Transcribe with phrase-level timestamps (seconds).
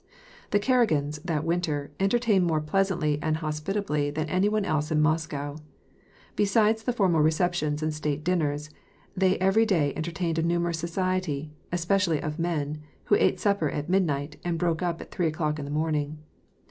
[0.49, 5.57] The Karagins, that winter, entertained more pleasantly and hospitably than any one else in Moscow.
[6.35, 8.71] Besides the formal receptions and state dinners,
[9.15, 14.03] they every day entertained a numerous society, especially of men, who ate supper at mid
[14.03, 16.15] night and broke up at three o'clock in the mornup^.